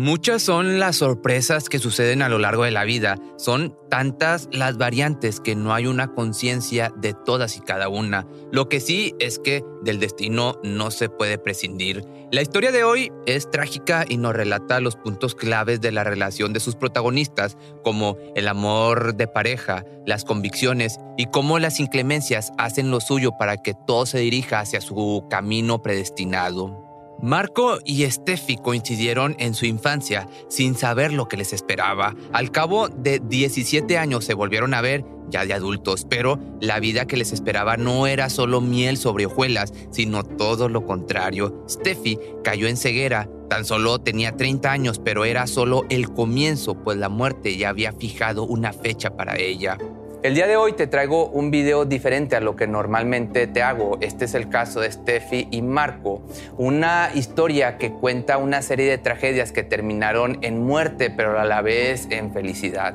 [0.00, 3.18] Muchas son las sorpresas que suceden a lo largo de la vida.
[3.36, 8.26] Son tantas las variantes que no hay una conciencia de todas y cada una.
[8.50, 12.02] Lo que sí es que del destino no se puede prescindir.
[12.32, 16.54] La historia de hoy es trágica y nos relata los puntos claves de la relación
[16.54, 22.90] de sus protagonistas, como el amor de pareja, las convicciones y cómo las inclemencias hacen
[22.90, 26.89] lo suyo para que todo se dirija hacia su camino predestinado.
[27.22, 32.14] Marco y Steffi coincidieron en su infancia sin saber lo que les esperaba.
[32.32, 37.06] Al cabo de 17 años se volvieron a ver ya de adultos, pero la vida
[37.06, 41.64] que les esperaba no era solo miel sobre hojuelas, sino todo lo contrario.
[41.68, 46.98] Steffi cayó en ceguera, tan solo tenía 30 años, pero era solo el comienzo, pues
[46.98, 49.78] la muerte ya había fijado una fecha para ella.
[50.22, 53.96] El día de hoy te traigo un video diferente a lo que normalmente te hago.
[54.02, 56.20] Este es el caso de Steffi y Marco,
[56.58, 61.62] una historia que cuenta una serie de tragedias que terminaron en muerte, pero a la
[61.62, 62.94] vez en felicidad.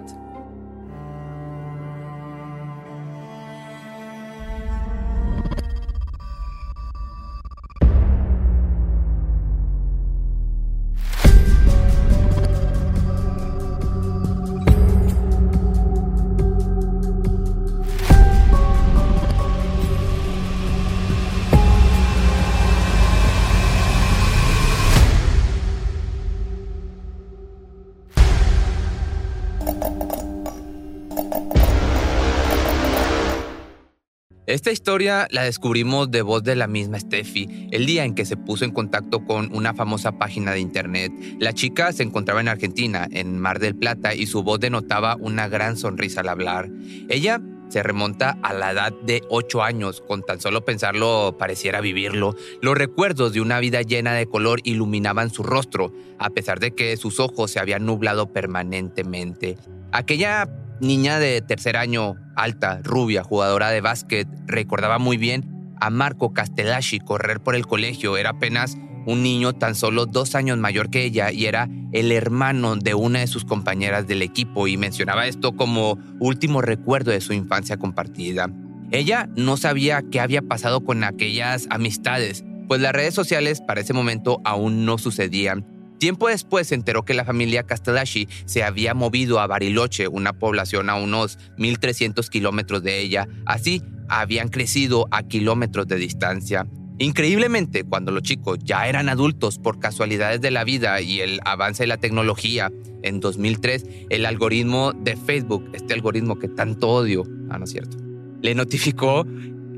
[34.47, 38.37] Esta historia la descubrimos de voz de la misma Steffi, el día en que se
[38.37, 41.11] puso en contacto con una famosa página de internet.
[41.39, 45.47] La chica se encontraba en Argentina, en Mar del Plata, y su voz denotaba una
[45.47, 46.69] gran sonrisa al hablar.
[47.09, 52.35] Ella se remonta a la edad de 8 años, con tan solo pensarlo pareciera vivirlo.
[52.61, 56.97] Los recuerdos de una vida llena de color iluminaban su rostro, a pesar de que
[56.97, 59.57] sus ojos se habían nublado permanentemente.
[59.91, 60.47] Aquella
[60.79, 66.99] niña de tercer año, alta, rubia, jugadora de básquet, recordaba muy bien a Marco Castellasci
[66.99, 68.17] correr por el colegio.
[68.17, 72.75] Era apenas un niño tan solo dos años mayor que ella y era el hermano
[72.75, 77.33] de una de sus compañeras del equipo y mencionaba esto como último recuerdo de su
[77.33, 78.49] infancia compartida.
[78.91, 83.93] Ella no sabía qué había pasado con aquellas amistades, pues las redes sociales para ese
[83.93, 85.65] momento aún no sucedían
[85.97, 90.89] Tiempo después se enteró que la familia Castellaci se había movido a Bariloche, una población
[90.89, 93.27] a unos 1.300 kilómetros de ella.
[93.45, 96.67] Así, habían crecido a kilómetros de distancia.
[96.97, 101.83] Increíblemente, cuando los chicos ya eran adultos por casualidades de la vida y el avance
[101.83, 102.71] de la tecnología,
[103.03, 107.97] en 2003, el algoritmo de Facebook, este algoritmo que tanto odio, ah, no es cierto,
[108.41, 109.25] le notificó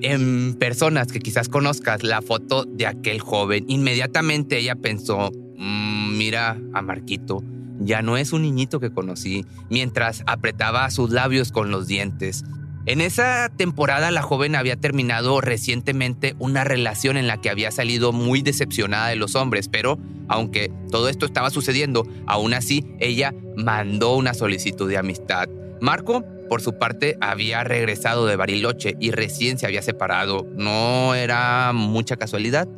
[0.01, 3.65] en personas que quizás conozcas la foto de aquel joven.
[3.67, 7.43] Inmediatamente ella pensó, mira a Marquito.
[7.79, 12.43] Ya no es un niñito que conocí, mientras apretaba sus labios con los dientes.
[12.87, 18.13] En esa temporada la joven había terminado recientemente una relación en la que había salido
[18.13, 24.15] muy decepcionada de los hombres, pero aunque todo esto estaba sucediendo, aún así ella mandó
[24.15, 25.49] una solicitud de amistad.
[25.81, 30.47] Marco, por su parte, había regresado de Bariloche y recién se había separado.
[30.55, 32.69] ¿No era mucha casualidad?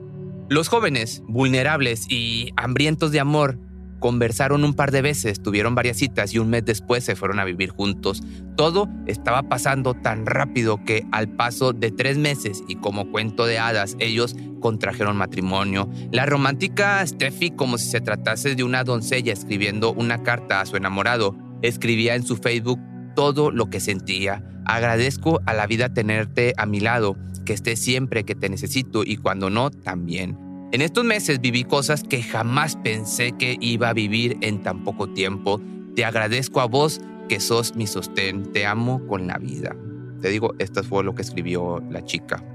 [0.50, 3.60] Los jóvenes, vulnerables y hambrientos de amor,
[4.00, 7.46] conversaron un par de veces, tuvieron varias citas y un mes después se fueron a
[7.46, 8.24] vivir juntos.
[8.58, 13.60] Todo estaba pasando tan rápido que al paso de tres meses y como cuento de
[13.60, 15.88] hadas, ellos contrajeron matrimonio.
[16.12, 20.78] La romántica Steffi, como si se tratase de una doncella escribiendo una carta a su
[20.78, 22.80] enamorado, escribía en su Facebook
[23.16, 24.44] todo lo que sentía.
[24.66, 27.18] Agradezco a la vida tenerte a mi lado
[27.50, 30.38] que esté siempre que te necesito y cuando no, también.
[30.72, 35.10] En estos meses viví cosas que jamás pensé que iba a vivir en tan poco
[35.10, 35.60] tiempo.
[35.96, 38.52] Te agradezco a vos que sos mi sostén.
[38.52, 39.76] Te amo con la vida.
[40.22, 42.46] Te digo, esto fue lo que escribió la chica.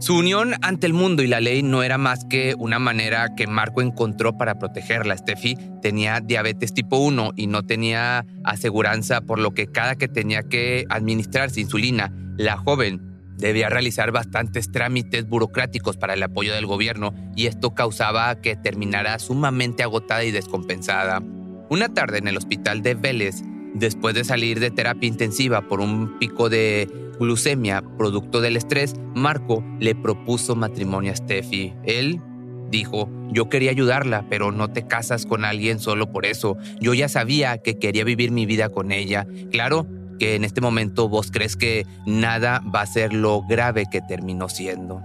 [0.00, 3.46] Su unión ante el mundo y la ley no era más que una manera que
[3.46, 5.16] Marco encontró para protegerla.
[5.16, 10.42] Steffi tenía diabetes tipo 1 y no tenía aseguranza, por lo que cada que tenía
[10.42, 17.14] que administrarse insulina, la joven debía realizar bastantes trámites burocráticos para el apoyo del gobierno
[17.36, 21.22] y esto causaba que terminara sumamente agotada y descompensada.
[21.68, 23.42] Una tarde en el hospital de Vélez,
[23.74, 26.88] después de salir de terapia intensiva por un pico de
[27.18, 31.74] glucemia producto del estrés, Marco le propuso matrimonio a Steffi.
[31.84, 32.20] Él
[32.72, 36.56] Dijo, yo quería ayudarla, pero no te casas con alguien solo por eso.
[36.80, 39.26] Yo ya sabía que quería vivir mi vida con ella.
[39.50, 39.86] Claro
[40.22, 44.48] que en este momento vos crees que nada va a ser lo grave que terminó
[44.48, 45.02] siendo.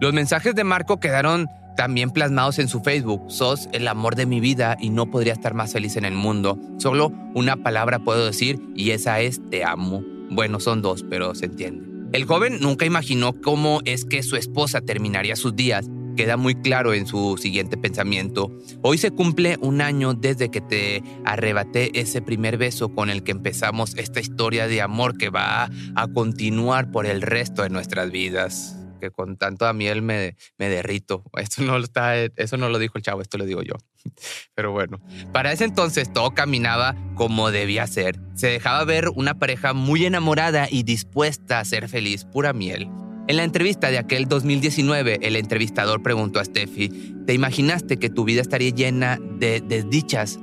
[0.00, 3.24] Los mensajes de Marco quedaron también plasmados en su Facebook.
[3.26, 6.60] Sos el amor de mi vida y no podría estar más feliz en el mundo.
[6.78, 10.04] Solo una palabra puedo decir y esa es te amo.
[10.30, 11.84] Bueno, son dos, pero se entiende.
[12.12, 16.94] El joven nunca imaginó cómo es que su esposa terminaría sus días queda muy claro
[16.94, 18.50] en su siguiente pensamiento.
[18.82, 23.32] Hoy se cumple un año desde que te arrebaté ese primer beso con el que
[23.32, 28.76] empezamos esta historia de amor que va a continuar por el resto de nuestras vidas.
[29.00, 31.24] Que con tanto a miel me, me derrito.
[31.36, 33.74] Esto no, está, eso no lo dijo el chavo, esto lo digo yo.
[34.54, 35.00] Pero bueno,
[35.32, 38.20] para ese entonces todo caminaba como debía ser.
[38.34, 42.88] Se dejaba ver una pareja muy enamorada y dispuesta a ser feliz, pura miel.
[43.28, 46.88] En la entrevista de aquel 2019, el entrevistador preguntó a Steffi,
[47.24, 50.40] ¿te imaginaste que tu vida estaría llena de desdichas?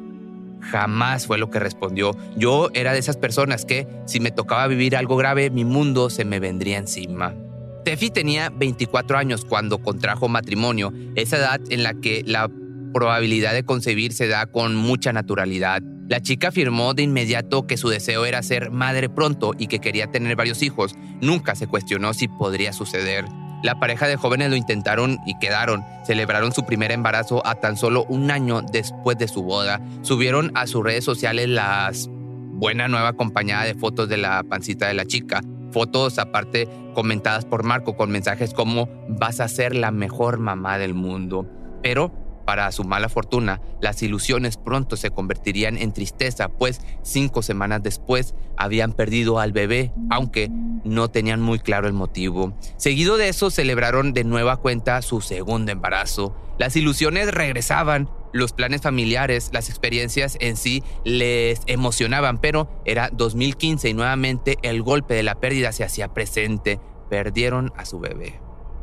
[0.61, 2.15] Jamás fue lo que respondió.
[2.37, 6.23] Yo era de esas personas que, si me tocaba vivir algo grave, mi mundo se
[6.23, 7.35] me vendría encima.
[7.81, 12.49] Steffi tenía 24 años cuando contrajo matrimonio, esa edad en la que la
[12.93, 15.81] probabilidad de concebir se da con mucha naturalidad.
[16.09, 20.07] La chica afirmó de inmediato que su deseo era ser madre pronto y que quería
[20.07, 20.95] tener varios hijos.
[21.21, 23.25] Nunca se cuestionó si podría suceder.
[23.61, 25.83] La pareja de jóvenes lo intentaron y quedaron.
[26.07, 29.81] Celebraron su primer embarazo a tan solo un año después de su boda.
[30.01, 34.95] Subieron a sus redes sociales las buena nueva acompañada de fotos de la pancita de
[34.95, 35.43] la chica.
[35.71, 40.95] Fotos aparte comentadas por Marco con mensajes como vas a ser la mejor mamá del
[40.95, 41.47] mundo.
[41.83, 42.11] Pero
[42.49, 48.33] para su mala fortuna, las ilusiones pronto se convertirían en tristeza, pues cinco semanas después
[48.57, 50.49] habían perdido al bebé, aunque
[50.83, 52.57] no tenían muy claro el motivo.
[52.75, 56.35] Seguido de eso, celebraron de nueva cuenta su segundo embarazo.
[56.57, 63.89] Las ilusiones regresaban, los planes familiares, las experiencias en sí les emocionaban, pero era 2015
[63.89, 66.79] y nuevamente el golpe de la pérdida se hacía presente.
[67.11, 68.39] Perdieron a su bebé.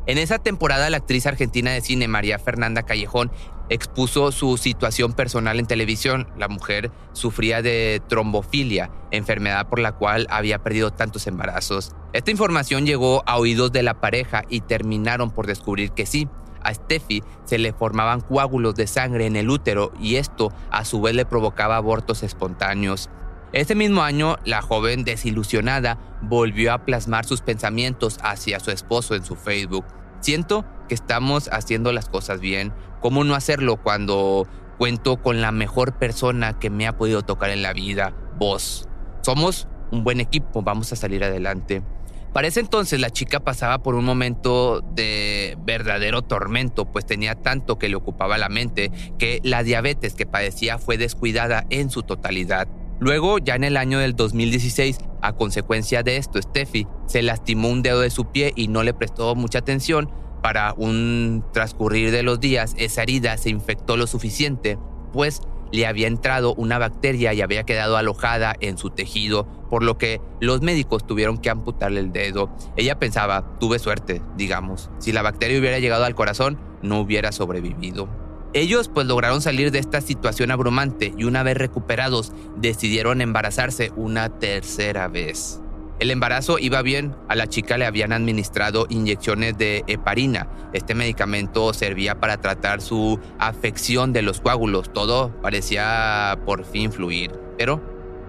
[0.06, 3.32] En esa temporada, la actriz argentina de cine María Fernanda Callejón
[3.68, 6.28] expuso su situación personal en televisión.
[6.36, 11.92] La mujer sufría de trombofilia, enfermedad por la cual había perdido tantos embarazos.
[12.12, 16.28] Esta información llegó a oídos de la pareja y terminaron por descubrir que sí,
[16.66, 21.00] a Steffi se le formaban coágulos de sangre en el útero y esto a su
[21.00, 23.08] vez le provocaba abortos espontáneos.
[23.52, 29.24] Ese mismo año, la joven desilusionada volvió a plasmar sus pensamientos hacia su esposo en
[29.24, 29.84] su Facebook.
[30.20, 32.72] Siento que estamos haciendo las cosas bien.
[33.06, 34.48] ¿Cómo no hacerlo cuando
[34.78, 38.12] cuento con la mejor persona que me ha podido tocar en la vida?
[38.36, 38.88] Vos.
[39.22, 41.84] Somos un buen equipo, vamos a salir adelante.
[42.32, 47.78] Para ese entonces la chica pasaba por un momento de verdadero tormento, pues tenía tanto
[47.78, 52.66] que le ocupaba la mente que la diabetes que padecía fue descuidada en su totalidad.
[52.98, 57.82] Luego, ya en el año del 2016, a consecuencia de esto, Steffi se lastimó un
[57.82, 60.10] dedo de su pie y no le prestó mucha atención.
[60.46, 64.78] Para un transcurrir de los días, esa herida se infectó lo suficiente,
[65.12, 65.40] pues
[65.72, 70.20] le había entrado una bacteria y había quedado alojada en su tejido, por lo que
[70.40, 72.48] los médicos tuvieron que amputarle el dedo.
[72.76, 74.88] Ella pensaba, tuve suerte, digamos.
[75.00, 78.08] Si la bacteria hubiera llegado al corazón, no hubiera sobrevivido.
[78.52, 84.28] Ellos pues lograron salir de esta situación abrumante y una vez recuperados decidieron embarazarse una
[84.38, 85.60] tercera vez.
[85.98, 90.46] El embarazo iba bien, a la chica le habían administrado inyecciones de heparina.
[90.74, 94.92] Este medicamento servía para tratar su afección de los coágulos.
[94.92, 97.32] Todo parecía por fin fluir.
[97.56, 97.80] Pero,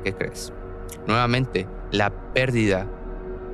[0.05, 0.53] ¿qué crees?
[1.07, 2.87] Nuevamente, la pérdida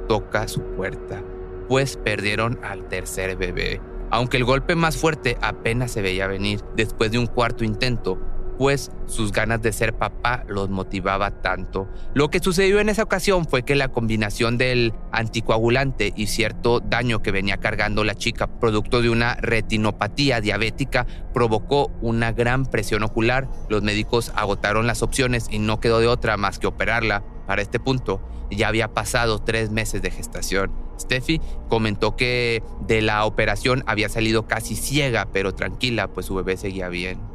[0.08, 1.24] toca su puerta,
[1.68, 3.82] pues perdieron al tercer bebé
[4.14, 8.20] aunque el golpe más fuerte apenas se veía venir después de un cuarto intento,
[8.58, 11.88] pues sus ganas de ser papá los motivaba tanto.
[12.14, 17.22] Lo que sucedió en esa ocasión fue que la combinación del anticoagulante y cierto daño
[17.22, 23.50] que venía cargando la chica, producto de una retinopatía diabética, provocó una gran presión ocular.
[23.70, 27.24] Los médicos agotaron las opciones y no quedó de otra más que operarla.
[27.48, 30.72] Para este punto, ya había pasado tres meses de gestación.
[31.00, 36.56] Steffi comentó que de la operación había salido casi ciega, pero tranquila, pues su bebé
[36.58, 37.33] seguía bien.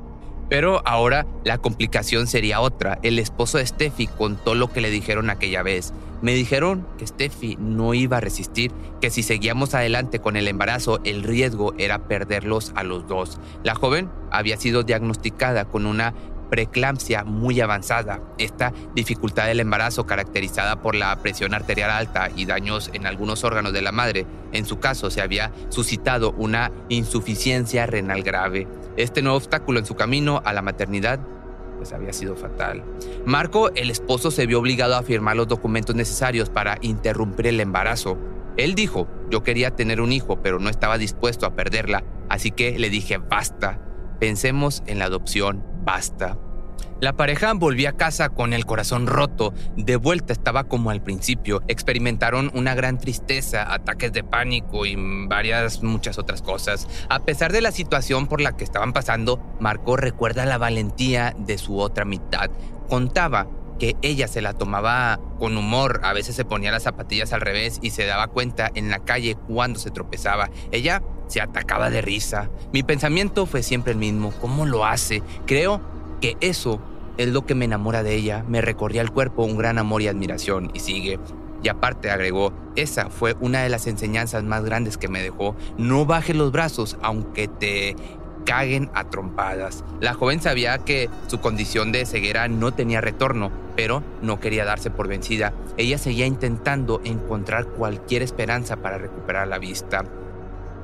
[0.48, 2.98] Pero ahora la complicación sería otra.
[3.02, 5.92] El esposo de Steffi contó lo que le dijeron aquella vez.
[6.20, 11.00] Me dijeron que Steffi no iba a resistir, que si seguíamos adelante con el embarazo,
[11.04, 13.38] el riesgo era perderlos a los dos.
[13.62, 16.14] La joven había sido diagnosticada con una
[16.50, 18.20] preeclampsia muy avanzada.
[18.38, 23.72] Esta dificultad del embarazo caracterizada por la presión arterial alta y daños en algunos órganos
[23.72, 24.26] de la madre.
[24.52, 28.66] En su caso se había suscitado una insuficiencia renal grave.
[28.98, 31.20] Este nuevo obstáculo en su camino a la maternidad
[31.76, 32.82] pues había sido fatal.
[33.24, 38.18] Marco, el esposo, se vio obligado a firmar los documentos necesarios para interrumpir el embarazo.
[38.56, 42.76] Él dijo, yo quería tener un hijo, pero no estaba dispuesto a perderla, así que
[42.76, 43.80] le dije, basta,
[44.18, 46.36] pensemos en la adopción, basta.
[47.00, 51.62] La pareja volvió a casa con el corazón roto, de vuelta estaba como al principio,
[51.68, 54.96] experimentaron una gran tristeza, ataques de pánico y
[55.28, 56.88] varias muchas otras cosas.
[57.08, 61.56] A pesar de la situación por la que estaban pasando, Marco recuerda la valentía de
[61.56, 62.50] su otra mitad.
[62.88, 63.46] Contaba
[63.78, 67.78] que ella se la tomaba con humor, a veces se ponía las zapatillas al revés
[67.80, 70.50] y se daba cuenta en la calle cuando se tropezaba.
[70.72, 72.50] Ella se atacaba de risa.
[72.72, 75.22] Mi pensamiento fue siempre el mismo, ¿cómo lo hace?
[75.46, 76.80] Creo que eso
[77.16, 80.08] es lo que me enamora de ella, me recorría el cuerpo un gran amor y
[80.08, 81.18] admiración, y sigue.
[81.62, 86.06] Y aparte agregó, esa fue una de las enseñanzas más grandes que me dejó, no
[86.06, 87.96] bajes los brazos aunque te
[88.48, 89.84] caguen a trompadas.
[90.00, 94.90] La joven sabía que su condición de ceguera no tenía retorno, pero no quería darse
[94.90, 95.52] por vencida.
[95.76, 100.04] Ella seguía intentando encontrar cualquier esperanza para recuperar la vista.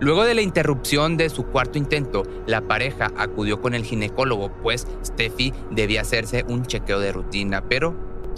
[0.01, 4.87] Luego de la interrupción de su cuarto intento, la pareja acudió con el ginecólogo, pues
[5.05, 7.95] Steffi debía hacerse un chequeo de rutina, pero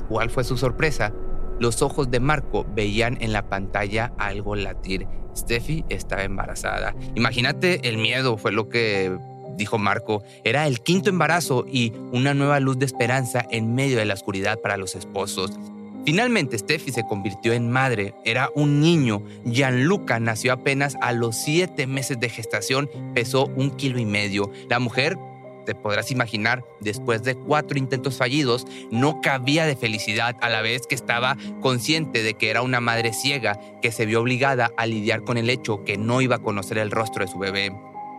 [0.09, 1.13] ¿cuál fue su sorpresa?
[1.59, 5.07] Los ojos de Marco veían en la pantalla algo latir.
[5.35, 6.95] Steffi estaba embarazada.
[7.15, 9.17] Imagínate el miedo, fue lo que
[9.57, 10.23] dijo Marco.
[10.45, 14.61] Era el quinto embarazo y una nueva luz de esperanza en medio de la oscuridad
[14.61, 15.59] para los esposos.
[16.07, 18.15] Finalmente, Steffi se convirtió en madre.
[18.25, 19.25] Era un niño.
[19.45, 24.53] Gianluca nació apenas a los siete meses de gestación, pesó un kilo y medio.
[24.71, 25.19] La mujer
[25.67, 30.87] te podrás imaginar, después de cuatro intentos fallidos, no cabía de felicidad a la vez
[30.87, 35.25] que estaba consciente de que era una madre ciega que se vio obligada a lidiar
[35.25, 37.73] con el hecho que no iba a conocer el rostro de su bebé.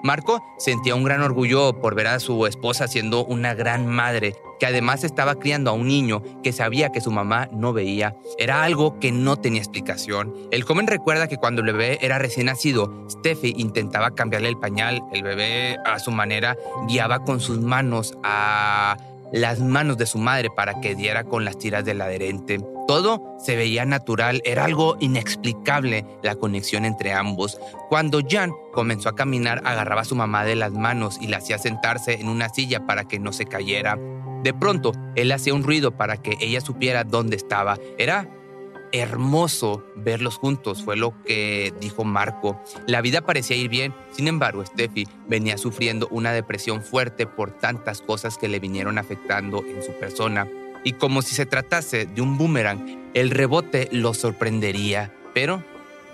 [0.04, 4.66] Marco sentía un gran orgullo por ver a su esposa siendo una gran madre, que
[4.66, 8.16] además estaba criando a un niño que sabía que su mamá no veía.
[8.38, 10.34] Era algo que no tenía explicación.
[10.52, 15.02] El joven recuerda que cuando el bebé era recién nacido, Steffi intentaba cambiarle el pañal.
[15.14, 18.98] El bebé, a su manera, guiaba con sus manos a
[19.32, 22.60] las manos de su madre para que diera con las tiras del adherente.
[22.88, 27.60] Todo se veía natural, era algo inexplicable la conexión entre ambos.
[27.90, 31.58] Cuando Jan comenzó a caminar, agarraba a su mamá de las manos y la hacía
[31.58, 33.98] sentarse en una silla para que no se cayera.
[34.44, 37.78] De pronto, él hacía un ruido para que ella supiera dónde estaba.
[37.98, 38.30] Era
[38.92, 42.62] hermoso verlos juntos, fue lo que dijo Marco.
[42.86, 48.02] La vida parecía ir bien, sin embargo, Steffi venía sufriendo una depresión fuerte por tantas
[48.02, 50.48] cosas que le vinieron afectando en su persona
[50.84, 55.14] y como si se tratase de un boomerang, el rebote lo sorprendería.
[55.34, 55.62] Pero,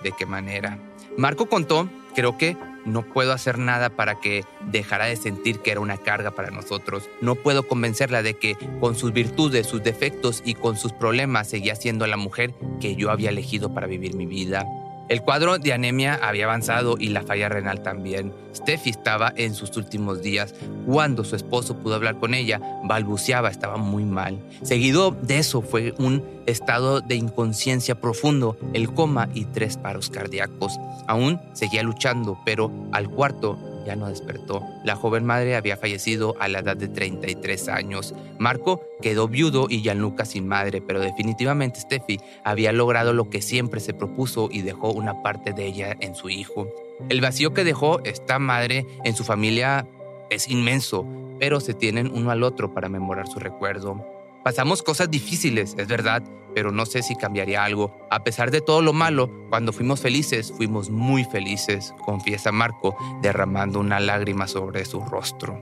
[0.01, 0.79] ¿de qué manera?
[1.15, 5.79] Marco contó, creo que no puedo hacer nada para que dejara de sentir que era
[5.79, 7.09] una carga para nosotros.
[7.21, 11.75] No puedo convencerla de que con sus virtudes, sus defectos y con sus problemas seguía
[11.75, 14.65] siendo la mujer que yo había elegido para vivir mi vida.
[15.09, 18.33] El cuadro de anemia había avanzado y la falla renal también.
[18.55, 20.55] Steffi estaba en sus últimos días.
[20.85, 24.39] Cuando su esposo pudo hablar con ella, balbuceaba, estaba muy mal.
[24.61, 30.79] Seguido de eso fue un estado de inconsciencia profundo, el coma y tres paros cardíacos.
[31.07, 34.63] Aún seguía luchando, pero al cuarto ya no despertó.
[34.83, 38.13] La joven madre había fallecido a la edad de 33 años.
[38.39, 43.79] Marco quedó viudo y Gianluca sin madre, pero definitivamente Steffi había logrado lo que siempre
[43.79, 46.67] se propuso y dejó una parte de ella en su hijo.
[47.09, 49.87] El vacío que dejó esta madre en su familia
[50.29, 51.05] es inmenso,
[51.39, 54.22] pero se tienen uno al otro para memorar su recuerdo.
[54.43, 56.21] Pasamos cosas difíciles, es verdad,
[56.53, 57.95] pero no sé si cambiaría algo.
[58.11, 63.79] A pesar de todo lo malo, cuando fuimos felices, fuimos muy felices, confiesa Marco, derramando
[63.79, 65.61] una lágrima sobre su rostro.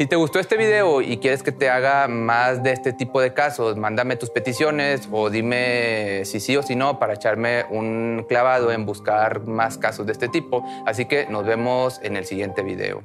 [0.00, 3.34] Si te gustó este video y quieres que te haga más de este tipo de
[3.34, 8.72] casos, mándame tus peticiones o dime si sí o si no para echarme un clavado
[8.72, 10.66] en buscar más casos de este tipo.
[10.86, 13.04] Así que nos vemos en el siguiente video.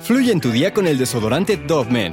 [0.00, 2.12] Fluye en tu día con el desodorante Dove Men